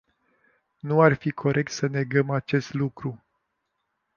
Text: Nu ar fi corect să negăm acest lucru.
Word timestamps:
Nu 0.79 1.01
ar 1.01 1.13
fi 1.15 1.31
corect 1.31 1.71
să 1.71 1.87
negăm 1.87 2.29
acest 2.29 2.73
lucru. 2.73 3.23